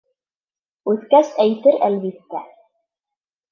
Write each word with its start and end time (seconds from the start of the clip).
Үҫкәс, 0.93 1.29
әйтер, 1.45 1.79
әлбиттә. 1.91 2.43